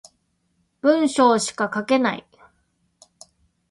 [0.81, 2.25] 文章しか書けない